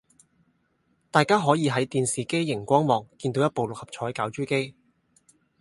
[1.11, 4.73] 大家可以喺電視機營光幕見到一部六合彩攪珠機